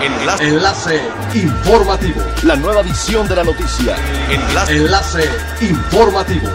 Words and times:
Enlace. 0.00 0.44
Enlace 0.44 1.00
informativo. 1.34 2.20
La 2.44 2.54
nueva 2.54 2.82
edición 2.82 3.26
de 3.26 3.34
la 3.34 3.42
noticia. 3.42 3.96
Enlace. 4.30 4.76
Enlace 4.76 5.24
informativo. 5.60 6.48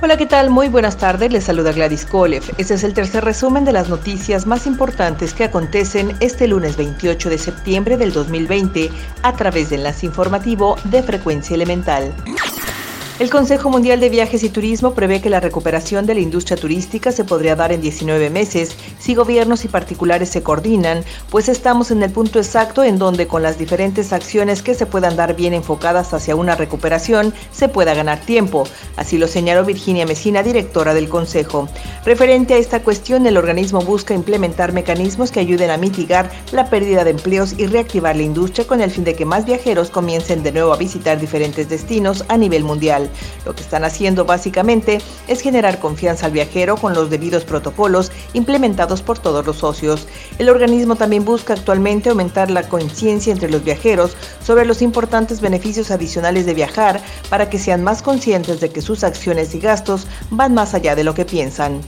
Hola, 0.00 0.16
¿qué 0.16 0.26
tal? 0.26 0.50
Muy 0.50 0.68
buenas 0.68 0.98
tardes. 0.98 1.32
Les 1.32 1.42
saluda 1.42 1.72
Gladys 1.72 2.04
Kolev. 2.04 2.44
Este 2.58 2.74
es 2.74 2.84
el 2.84 2.94
tercer 2.94 3.24
resumen 3.24 3.64
de 3.64 3.72
las 3.72 3.88
noticias 3.88 4.46
más 4.46 4.68
importantes 4.68 5.34
que 5.34 5.42
acontecen 5.42 6.14
este 6.20 6.46
lunes 6.46 6.76
28 6.76 7.28
de 7.28 7.38
septiembre 7.38 7.96
del 7.96 8.12
2020 8.12 8.88
a 9.22 9.32
través 9.32 9.70
de 9.70 9.76
Enlace 9.76 10.06
Informativo 10.06 10.76
de 10.84 11.02
Frecuencia 11.02 11.54
Elemental. 11.54 12.12
El 13.18 13.30
Consejo 13.30 13.70
Mundial 13.70 13.98
de 13.98 14.10
Viajes 14.10 14.42
y 14.42 14.50
Turismo 14.50 14.92
prevé 14.92 15.22
que 15.22 15.30
la 15.30 15.40
recuperación 15.40 16.04
de 16.04 16.12
la 16.12 16.20
industria 16.20 16.58
turística 16.58 17.10
se 17.12 17.24
podría 17.24 17.56
dar 17.56 17.72
en 17.72 17.80
19 17.80 18.28
meses 18.28 18.76
si 18.98 19.14
gobiernos 19.14 19.64
y 19.64 19.68
particulares 19.68 20.28
se 20.28 20.42
coordinan, 20.42 21.02
pues 21.30 21.48
estamos 21.48 21.90
en 21.90 22.02
el 22.02 22.10
punto 22.10 22.38
exacto 22.38 22.84
en 22.84 22.98
donde 22.98 23.26
con 23.26 23.42
las 23.42 23.56
diferentes 23.56 24.12
acciones 24.12 24.60
que 24.60 24.74
se 24.74 24.84
puedan 24.84 25.16
dar 25.16 25.34
bien 25.34 25.54
enfocadas 25.54 26.12
hacia 26.12 26.36
una 26.36 26.56
recuperación 26.56 27.32
se 27.52 27.70
pueda 27.70 27.94
ganar 27.94 28.20
tiempo. 28.20 28.64
Así 28.98 29.16
lo 29.16 29.28
señaló 29.28 29.64
Virginia 29.64 30.04
Mesina, 30.04 30.42
directora 30.42 30.92
del 30.92 31.08
Consejo. 31.08 31.70
Referente 32.04 32.52
a 32.52 32.58
esta 32.58 32.82
cuestión, 32.82 33.26
el 33.26 33.38
organismo 33.38 33.80
busca 33.80 34.12
implementar 34.12 34.74
mecanismos 34.74 35.30
que 35.30 35.40
ayuden 35.40 35.70
a 35.70 35.78
mitigar 35.78 36.30
la 36.52 36.68
pérdida 36.68 37.02
de 37.02 37.12
empleos 37.12 37.54
y 37.56 37.66
reactivar 37.66 38.14
la 38.14 38.24
industria 38.24 38.66
con 38.66 38.82
el 38.82 38.90
fin 38.90 39.04
de 39.04 39.14
que 39.14 39.24
más 39.24 39.46
viajeros 39.46 39.88
comiencen 39.88 40.42
de 40.42 40.52
nuevo 40.52 40.74
a 40.74 40.76
visitar 40.76 41.18
diferentes 41.18 41.70
destinos 41.70 42.22
a 42.28 42.36
nivel 42.36 42.62
mundial. 42.62 43.05
Lo 43.44 43.54
que 43.54 43.62
están 43.62 43.84
haciendo 43.84 44.24
básicamente 44.24 45.00
es 45.28 45.40
generar 45.40 45.78
confianza 45.78 46.26
al 46.26 46.32
viajero 46.32 46.76
con 46.76 46.94
los 46.94 47.10
debidos 47.10 47.44
protocolos 47.44 48.12
implementados 48.32 49.02
por 49.02 49.18
todos 49.18 49.46
los 49.46 49.58
socios. 49.58 50.06
El 50.38 50.48
organismo 50.48 50.96
también 50.96 51.24
busca 51.24 51.54
actualmente 51.54 52.10
aumentar 52.10 52.50
la 52.50 52.68
conciencia 52.68 53.32
entre 53.32 53.50
los 53.50 53.64
viajeros 53.64 54.16
sobre 54.44 54.64
los 54.64 54.82
importantes 54.82 55.40
beneficios 55.40 55.90
adicionales 55.90 56.46
de 56.46 56.54
viajar 56.54 57.00
para 57.30 57.48
que 57.50 57.58
sean 57.58 57.82
más 57.82 58.02
conscientes 58.02 58.60
de 58.60 58.70
que 58.70 58.82
sus 58.82 59.04
acciones 59.04 59.54
y 59.54 59.60
gastos 59.60 60.06
van 60.30 60.54
más 60.54 60.74
allá 60.74 60.94
de 60.94 61.04
lo 61.04 61.14
que 61.14 61.24
piensan. 61.24 61.80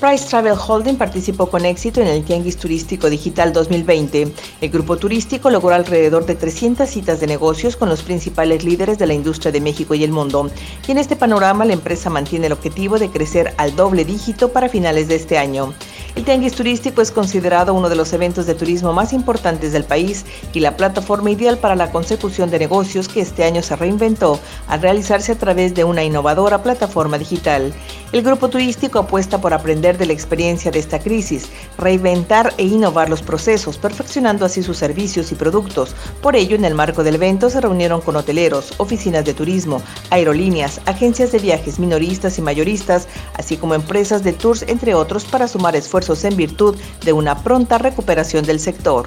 Price 0.00 0.26
Travel 0.26 0.54
Holding 0.56 0.96
participó 0.96 1.50
con 1.50 1.66
éxito 1.66 2.00
en 2.00 2.06
el 2.06 2.24
Tianguis 2.24 2.56
Turístico 2.56 3.10
Digital 3.10 3.52
2020. 3.52 4.32
El 4.62 4.70
grupo 4.70 4.96
turístico 4.96 5.50
logró 5.50 5.74
alrededor 5.74 6.24
de 6.24 6.36
300 6.36 6.88
citas 6.88 7.20
de 7.20 7.26
negocios 7.26 7.76
con 7.76 7.90
los 7.90 8.02
principales 8.02 8.64
líderes 8.64 8.98
de 8.98 9.06
la 9.06 9.12
industria 9.12 9.52
de 9.52 9.60
México 9.60 9.94
y 9.94 10.02
el 10.02 10.10
mundo. 10.10 10.50
Y 10.88 10.92
en 10.92 10.96
este 10.96 11.16
panorama 11.16 11.66
la 11.66 11.74
empresa 11.74 12.08
mantiene 12.08 12.46
el 12.46 12.54
objetivo 12.54 12.98
de 12.98 13.10
crecer 13.10 13.52
al 13.58 13.76
doble 13.76 14.06
dígito 14.06 14.52
para 14.52 14.70
finales 14.70 15.06
de 15.06 15.16
este 15.16 15.36
año. 15.36 15.74
El 16.16 16.24
Tianguis 16.24 16.54
Turístico 16.54 17.02
es 17.02 17.12
considerado 17.12 17.74
uno 17.74 17.88
de 17.88 17.94
los 17.94 18.12
eventos 18.14 18.46
de 18.46 18.54
turismo 18.54 18.94
más 18.94 19.12
importantes 19.12 19.72
del 19.72 19.84
país 19.84 20.24
y 20.54 20.60
la 20.60 20.76
plataforma 20.76 21.30
ideal 21.30 21.58
para 21.58 21.76
la 21.76 21.92
consecución 21.92 22.50
de 22.50 22.58
negocios 22.58 23.06
que 23.06 23.20
este 23.20 23.44
año 23.44 23.62
se 23.62 23.76
reinventó 23.76 24.40
al 24.66 24.80
realizarse 24.80 25.32
a 25.32 25.38
través 25.38 25.74
de 25.74 25.84
una 25.84 26.02
innovadora 26.02 26.62
plataforma 26.62 27.18
digital. 27.18 27.72
El 28.12 28.22
grupo 28.22 28.48
turístico 28.48 28.98
apuesta 28.98 29.40
por 29.40 29.54
aprender 29.54 29.96
de 29.96 30.04
la 30.04 30.12
experiencia 30.12 30.72
de 30.72 30.80
esta 30.80 30.98
crisis, 30.98 31.48
reinventar 31.78 32.52
e 32.58 32.64
innovar 32.64 33.08
los 33.08 33.22
procesos, 33.22 33.78
perfeccionando 33.78 34.44
así 34.44 34.64
sus 34.64 34.78
servicios 34.78 35.30
y 35.30 35.36
productos. 35.36 35.94
Por 36.20 36.34
ello, 36.34 36.56
en 36.56 36.64
el 36.64 36.74
marco 36.74 37.04
del 37.04 37.14
evento 37.14 37.50
se 37.50 37.60
reunieron 37.60 38.00
con 38.00 38.16
hoteleros, 38.16 38.74
oficinas 38.78 39.24
de 39.24 39.34
turismo, 39.34 39.80
aerolíneas, 40.10 40.80
agencias 40.86 41.30
de 41.30 41.38
viajes 41.38 41.78
minoristas 41.78 42.36
y 42.38 42.42
mayoristas, 42.42 43.06
así 43.34 43.56
como 43.56 43.76
empresas 43.76 44.24
de 44.24 44.32
tours, 44.32 44.62
entre 44.62 44.92
otros, 44.94 45.24
para 45.24 45.46
sumar 45.46 45.76
esfuerzos 45.76 46.24
en 46.24 46.36
virtud 46.36 46.76
de 47.04 47.12
una 47.12 47.44
pronta 47.44 47.78
recuperación 47.78 48.44
del 48.44 48.58
sector. 48.58 49.06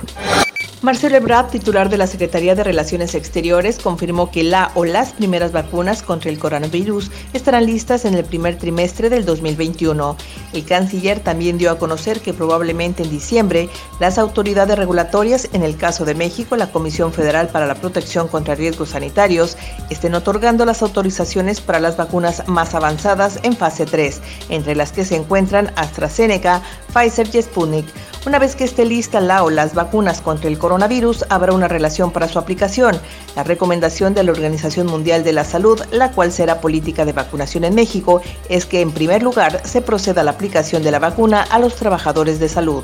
Marcelo 0.83 1.15
Ebrard, 1.15 1.47
titular 1.47 1.87
de 1.87 1.95
la 1.95 2.07
Secretaría 2.07 2.55
de 2.55 2.63
Relaciones 2.65 3.15
Exteriores, 3.15 3.79
confirmó 3.79 4.29
que 4.29 4.43
la 4.43 4.69
o 4.75 4.83
las 4.83 5.13
primeras 5.13 5.53
vacunas 5.53 6.03
contra 6.03 6.29
el 6.29 6.37
coronavirus 6.37 7.09
estarán 7.31 7.67
listas 7.67 8.03
en 8.03 8.15
el 8.15 8.25
primer 8.25 8.57
trimestre 8.57 9.09
del 9.09 9.23
2021. 9.23 10.17
El 10.51 10.65
canciller 10.65 11.21
también 11.21 11.57
dio 11.57 11.71
a 11.71 11.79
conocer 11.79 12.19
que 12.19 12.33
probablemente 12.33 13.03
en 13.03 13.09
diciembre 13.09 13.69
las 14.01 14.17
autoridades 14.17 14.77
regulatorias, 14.77 15.47
en 15.53 15.63
el 15.63 15.77
caso 15.77 16.03
de 16.03 16.15
México, 16.15 16.57
la 16.57 16.69
Comisión 16.69 17.13
Federal 17.13 17.47
para 17.47 17.65
la 17.65 17.75
Protección 17.75 18.27
contra 18.27 18.53
Riesgos 18.53 18.89
Sanitarios, 18.89 19.55
estén 19.89 20.15
otorgando 20.15 20.65
las 20.65 20.81
autorizaciones 20.81 21.61
para 21.61 21.79
las 21.79 21.95
vacunas 21.95 22.45
más 22.49 22.75
avanzadas 22.75 23.39
en 23.43 23.55
fase 23.55 23.85
3, 23.85 24.19
entre 24.49 24.75
las 24.75 24.91
que 24.91 25.05
se 25.05 25.15
encuentran 25.15 25.71
AstraZeneca, 25.77 26.61
Pfizer 26.93 27.29
y 27.33 27.41
Sputnik. 27.41 27.85
Una 28.25 28.39
vez 28.39 28.55
que 28.55 28.63
esté 28.63 28.85
lista 28.85 29.19
la 29.19 29.43
o 29.43 29.49
las 29.49 29.73
vacunas 29.75 30.21
contra 30.21 30.49
el 30.49 30.57
coronavirus, 30.73 31.25
habrá 31.29 31.53
una 31.53 31.67
relación 31.67 32.09
para 32.09 32.27
su 32.27 32.39
aplicación. 32.39 32.99
La 33.35 33.43
recomendación 33.43 34.15
de 34.15 34.23
la 34.23 34.31
Organización 34.31 34.87
Mundial 34.87 35.23
de 35.23 35.31
la 35.31 35.43
Salud, 35.43 35.79
la 35.91 36.09
cual 36.11 36.31
será 36.31 36.61
política 36.61 37.05
de 37.05 37.13
vacunación 37.13 37.63
en 37.63 37.75
México, 37.75 38.23
es 38.49 38.65
que 38.65 38.81
en 38.81 38.91
primer 38.91 39.21
lugar 39.21 39.61
se 39.67 39.83
proceda 39.83 40.21
a 40.21 40.23
la 40.23 40.31
aplicación 40.31 40.81
de 40.81 40.89
la 40.89 40.97
vacuna 40.97 41.43
a 41.43 41.59
los 41.59 41.75
trabajadores 41.75 42.39
de 42.39 42.49
salud. 42.49 42.83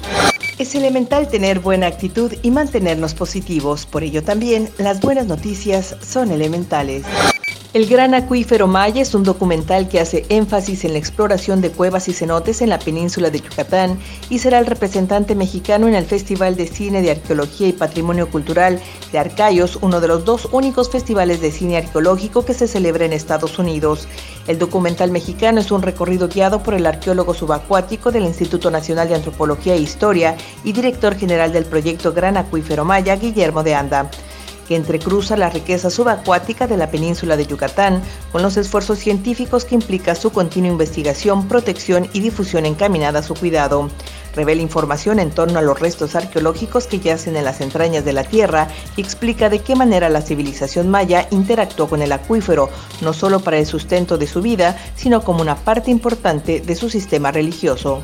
Es 0.60 0.76
elemental 0.76 1.30
tener 1.30 1.62
buena 1.62 1.88
actitud 1.88 2.32
y 2.44 2.52
mantenernos 2.52 3.16
positivos, 3.16 3.88
por 3.88 4.04
ello 4.04 4.24
también 4.24 4.70
las 4.78 5.00
buenas 5.00 5.26
noticias 5.26 5.96
son 6.00 6.32
elementales. 6.32 7.06
El 7.72 7.86
Gran 7.86 8.16
Acuífero 8.16 8.66
Maya 8.66 9.04
es 9.04 9.14
un 9.14 9.24
documental 9.24 9.88
que 9.90 10.00
hace 10.00 10.26
énfasis 10.30 10.86
en 10.86 10.94
la 10.94 10.98
exploración 10.98 11.62
de 11.62 11.70
cuevas 11.70 12.08
y 12.08 12.14
cenotes 12.14 12.64
en 12.64 12.70
la 12.70 12.80
península 12.80 13.30
de 13.30 13.42
Yucatán 13.42 14.00
y 14.28 14.40
será 14.40 14.58
el 14.58 14.66
representante 14.66 15.36
mexicano 15.36 15.88
en 15.88 15.94
el 15.94 16.06
Festival 16.06 16.56
de 16.56 16.66
Cine 16.66 17.04
de 17.04 17.12
Arqueología 17.12 17.68
y 17.68 17.74
Patrimonio 17.74 18.28
Cultural 18.32 18.80
de 19.12 19.20
Arcayos, 19.20 19.78
uno 19.84 20.02
de 20.02 20.08
los 20.08 20.26
dos 20.26 20.50
únicos 20.52 20.90
festivales 20.90 21.42
de 21.42 21.52
cine 21.52 21.78
arqueológico 21.78 22.44
que 22.44 22.56
se 22.56 22.68
celebra 22.68 23.06
en 23.06 23.14
Estados 23.14 23.60
Unidos. 23.60 24.08
El 24.48 24.58
documental 24.58 25.12
mexicano 25.12 25.60
es 25.60 25.70
un 25.70 25.84
recorrido 25.84 26.28
guiado 26.28 26.64
por 26.64 26.74
el 26.74 26.88
arqueólogo 26.88 27.36
subacuático 27.36 28.12
del 28.12 28.24
Instituto 28.24 28.72
Nacional 28.72 29.10
de 29.10 29.14
Antropología 29.14 29.76
e 29.76 29.80
Historia 29.80 30.36
y 30.64 30.72
director 30.72 31.16
general 31.16 31.54
del 31.54 31.66
proyecto 31.66 32.14
Gran 32.14 32.36
Acuífero 32.36 32.84
Maya, 32.84 33.16
Guillermo 33.16 33.62
de 33.62 33.76
Anda 33.76 34.10
que 34.70 34.76
entrecruza 34.76 35.36
la 35.36 35.50
riqueza 35.50 35.90
subacuática 35.90 36.68
de 36.68 36.78
la 36.78 36.92
península 36.92 37.36
de 37.36 37.48
Yucatán 37.48 38.04
con 38.32 38.44
los 38.44 38.56
esfuerzos 38.56 39.00
científicos 39.00 39.66
que 39.66 39.74
implica 39.74 40.14
su 40.14 40.32
continua 40.32 40.70
investigación, 40.70 41.48
protección 41.48 42.08
y 42.14 42.20
difusión 42.20 42.68
encaminada 42.68 43.20
a 43.20 43.24
su 43.24 43.34
cuidado. 43.34 43.90
Revela 44.36 44.62
información 44.62 45.18
en 45.18 45.32
torno 45.32 45.58
a 45.58 45.64
los 45.64 45.80
restos 45.80 46.16
arqueológicos 46.16 46.86
que 46.86 47.00
yacen 47.00 47.36
en 47.36 47.46
las 47.46 47.62
entrañas 47.62 48.06
de 48.06 48.14
la 48.14 48.24
Tierra 48.24 48.68
y 48.96 49.02
explica 49.02 49.50
de 49.50 49.58
qué 49.60 49.76
manera 49.76 50.08
la 50.08 50.22
civilización 50.22 50.88
maya 50.88 51.28
interactuó 51.32 51.90
con 51.90 52.04
el 52.04 52.12
acuífero, 52.12 52.70
no 53.02 53.14
solo 53.14 53.40
para 53.40 53.58
el 53.58 53.66
sustento 53.66 54.20
de 54.20 54.28
su 54.28 54.44
vida, 54.44 54.78
sino 54.96 55.24
como 55.24 55.42
una 55.42 55.56
parte 55.56 55.90
importante 55.90 56.62
de 56.62 56.76
su 56.76 56.92
sistema 56.92 57.32
religioso. 57.32 58.04